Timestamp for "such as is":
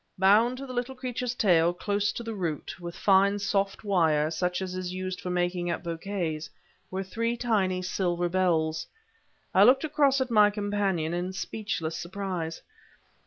4.31-4.91